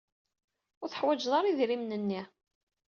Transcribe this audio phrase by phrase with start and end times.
[0.81, 2.21] Ur teḥwaǧeḍ ara idrimen-nni.